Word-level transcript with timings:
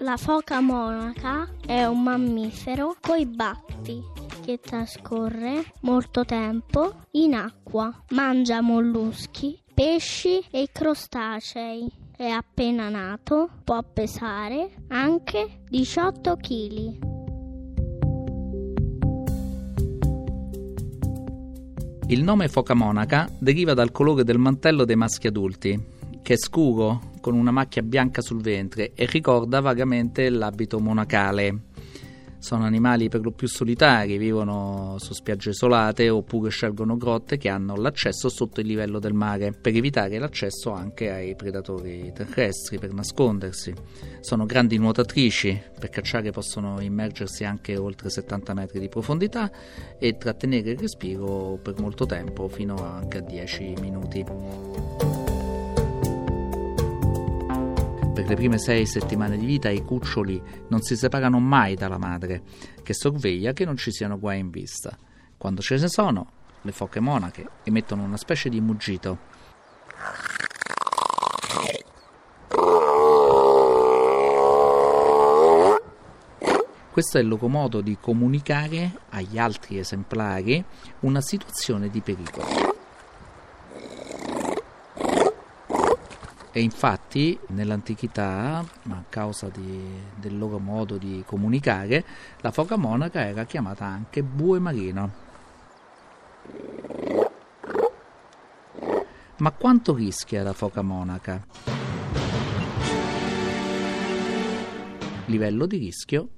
La 0.00 0.18
foca 0.18 0.60
monaca 0.60 1.48
è 1.64 1.86
un 1.86 2.02
mammifero 2.02 2.96
coi 3.00 3.24
baffi 3.24 4.02
che 4.44 4.60
trascorre 4.60 5.72
molto 5.80 6.26
tempo 6.26 7.06
in 7.12 7.32
acqua. 7.32 8.04
Mangia 8.10 8.60
molluschi, 8.60 9.58
pesci 9.72 10.44
e 10.50 10.68
crostacei. 10.70 11.90
È 12.14 12.26
appena 12.26 12.90
nato, 12.90 13.48
può 13.64 13.82
pesare 13.90 14.84
anche 14.88 15.62
18 15.66 16.36
kg. 16.36 16.98
Il 22.08 22.22
nome 22.22 22.48
foca 22.48 22.74
monaca 22.74 23.30
deriva 23.38 23.72
dal 23.72 23.92
colore 23.92 24.24
del 24.24 24.38
mantello 24.38 24.84
dei 24.84 24.96
maschi 24.96 25.26
adulti, 25.26 25.82
che 26.20 26.34
è 26.34 26.36
scuro 26.36 27.14
con 27.26 27.34
una 27.34 27.50
macchia 27.50 27.82
bianca 27.82 28.20
sul 28.20 28.40
ventre 28.40 28.92
e 28.94 29.04
ricorda 29.06 29.58
vagamente 29.58 30.30
l'abito 30.30 30.78
monacale. 30.78 31.62
Sono 32.38 32.66
animali 32.66 33.08
per 33.08 33.20
lo 33.22 33.32
più 33.32 33.48
solitari, 33.48 34.16
vivono 34.16 34.94
su 35.00 35.12
spiagge 35.12 35.50
isolate 35.50 36.08
oppure 36.08 36.50
scelgono 36.50 36.96
grotte 36.96 37.36
che 37.36 37.48
hanno 37.48 37.74
l'accesso 37.74 38.28
sotto 38.28 38.60
il 38.60 38.68
livello 38.68 39.00
del 39.00 39.12
mare 39.12 39.50
per 39.50 39.74
evitare 39.74 40.20
l'accesso 40.20 40.70
anche 40.70 41.10
ai 41.10 41.34
predatori 41.34 42.12
terrestri, 42.14 42.78
per 42.78 42.92
nascondersi. 42.92 43.74
Sono 44.20 44.46
grandi 44.46 44.78
nuotatrici, 44.78 45.60
per 45.80 45.88
cacciare 45.88 46.30
possono 46.30 46.80
immergersi 46.80 47.42
anche 47.42 47.76
oltre 47.76 48.08
70 48.08 48.54
metri 48.54 48.78
di 48.78 48.88
profondità 48.88 49.50
e 49.98 50.16
trattenere 50.16 50.70
il 50.70 50.78
respiro 50.78 51.58
per 51.60 51.80
molto 51.80 52.06
tempo, 52.06 52.46
fino 52.46 52.76
anche 52.76 53.18
a 53.18 53.22
10 53.22 53.74
minuti. 53.80 55.25
Per 58.16 58.26
le 58.26 58.34
prime 58.34 58.56
sei 58.56 58.86
settimane 58.86 59.36
di 59.36 59.44
vita 59.44 59.68
i 59.68 59.84
cuccioli 59.84 60.42
non 60.68 60.80
si 60.80 60.96
separano 60.96 61.38
mai 61.38 61.74
dalla 61.74 61.98
madre, 61.98 62.42
che 62.82 62.94
sorveglia 62.94 63.52
che 63.52 63.66
non 63.66 63.76
ci 63.76 63.92
siano 63.92 64.18
guai 64.18 64.38
in 64.38 64.48
vista. 64.48 64.96
Quando 65.36 65.60
ce 65.60 65.76
ne 65.76 65.86
sono, 65.86 66.30
le 66.62 66.72
foche 66.72 66.98
monache 66.98 67.46
emettono 67.64 68.04
una 68.04 68.16
specie 68.16 68.48
di 68.48 68.58
muggito. 68.58 69.18
Questo 76.90 77.18
è 77.18 77.20
il 77.20 77.28
loro 77.28 77.48
modo 77.48 77.82
di 77.82 77.98
comunicare 78.00 78.92
agli 79.10 79.36
altri 79.36 79.76
esemplari 79.76 80.64
una 81.00 81.20
situazione 81.20 81.90
di 81.90 82.00
pericolo. 82.00 82.75
E 86.56 86.62
infatti 86.62 87.38
nell'antichità, 87.48 88.64
a 88.88 89.04
causa 89.10 89.50
di, 89.50 89.78
del 90.14 90.38
loro 90.38 90.58
modo 90.58 90.96
di 90.96 91.22
comunicare, 91.26 92.02
la 92.40 92.50
foca 92.50 92.78
monaca 92.78 93.26
era 93.26 93.44
chiamata 93.44 93.84
anche 93.84 94.22
bue 94.22 94.58
marino. 94.58 95.12
Ma 99.36 99.50
quanto 99.50 99.94
rischia 99.94 100.42
la 100.42 100.54
foca 100.54 100.80
monaca? 100.80 101.46
Livello 105.26 105.66
di 105.66 105.76
rischio 105.76 106.28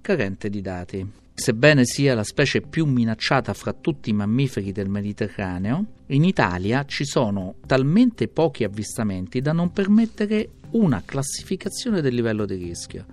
carente 0.00 0.48
di 0.48 0.62
dati. 0.62 1.25
Sebbene 1.38 1.84
sia 1.84 2.14
la 2.14 2.24
specie 2.24 2.62
più 2.62 2.86
minacciata 2.86 3.52
fra 3.52 3.74
tutti 3.74 4.08
i 4.08 4.14
mammiferi 4.14 4.72
del 4.72 4.88
Mediterraneo, 4.88 5.84
in 6.06 6.24
Italia 6.24 6.86
ci 6.86 7.04
sono 7.04 7.56
talmente 7.66 8.26
pochi 8.26 8.64
avvistamenti 8.64 9.42
da 9.42 9.52
non 9.52 9.70
permettere 9.70 10.48
una 10.70 11.02
classificazione 11.04 12.00
del 12.00 12.14
livello 12.14 12.46
di 12.46 12.54
rischio. 12.54 13.04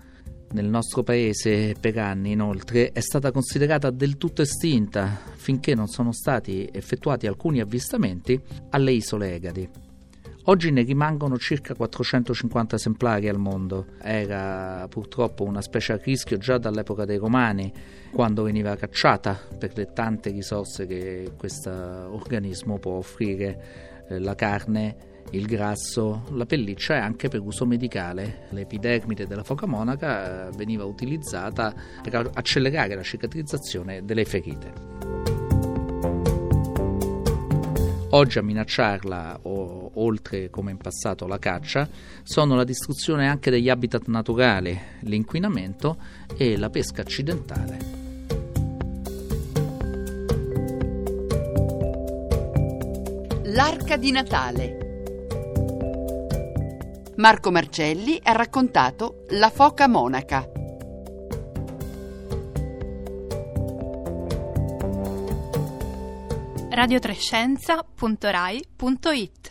Nel 0.54 0.68
nostro 0.68 1.04
paese 1.04 1.76
per 1.78 1.98
anni 1.98 2.32
inoltre 2.32 2.94
è 2.94 3.02
stata 3.02 3.30
considerata 3.32 3.90
del 3.90 4.18
tutto 4.18 4.42
estinta 4.42 5.20
finché 5.36 5.76
non 5.76 5.88
sono 5.88 6.14
stati 6.14 6.68
effettuati 6.72 7.28
alcuni 7.28 7.60
avvistamenti 7.60 8.40
alle 8.70 8.94
isole 8.94 9.36
Egadi. 9.36 9.83
Oggi 10.48 10.72
ne 10.72 10.82
rimangono 10.82 11.38
circa 11.38 11.74
450 11.74 12.76
esemplari 12.76 13.30
al 13.30 13.38
mondo. 13.38 13.86
Era 14.02 14.86
purtroppo 14.90 15.46
una 15.46 15.62
specie 15.62 15.94
a 15.94 16.00
rischio 16.04 16.38
già 16.38 16.58
dall'epoca 16.58 17.06
dei 17.06 17.16
Romani, 17.16 17.72
quando 18.12 18.44
veniva 18.44 18.76
cacciata 18.76 19.40
per 19.58 19.72
le 19.76 19.94
tante 19.94 20.32
risorse 20.32 20.86
che 20.86 21.32
questo 21.38 21.70
organismo 21.70 22.78
può 22.78 22.96
offrire, 22.96 24.04
eh, 24.10 24.20
la 24.20 24.36
carne, 24.36 25.12
il 25.30 25.46
grasso, 25.46 26.24
la 26.32 26.46
pelliccia 26.46 26.96
e 26.96 27.00
anche 27.00 27.30
per 27.30 27.40
uso 27.40 27.66
medicale. 27.66 28.48
L'epidermide 28.50 29.26
della 29.26 29.44
foca 29.44 29.66
monaca 29.66 30.50
veniva 30.58 30.84
utilizzata 30.84 31.74
per 32.02 32.30
accelerare 32.34 32.96
la 32.96 33.04
cicatrizzazione 33.04 34.04
delle 34.04 34.26
ferite. 34.26 35.23
Oggi 38.16 38.38
a 38.38 38.44
minacciarla, 38.44 39.40
o, 39.42 39.90
oltre 39.96 40.52
come 40.52 40.70
in 40.70 40.78
passato 40.78 41.26
la 41.26 41.40
caccia, 41.40 41.90
sono 42.22 42.56
la 42.56 42.64
distruzione 42.64 43.28
anche 43.28 43.50
degli 43.50 43.70
habitat 43.70 44.06
naturali, 44.06 44.80
l'inquinamento 45.00 45.98
e 46.38 46.56
la 46.56 46.70
pesca 46.70 47.02
accidentale. 47.02 47.78
L'arca 53.46 53.98
di 53.98 54.12
Natale. 54.12 54.78
Marco 57.16 57.50
Marcelli 57.50 58.20
ha 58.22 58.34
raccontato 58.34 59.24
La 59.30 59.50
foca 59.50 59.88
monaca. 59.88 60.63
radiotrescienza.rai.it 66.74 69.43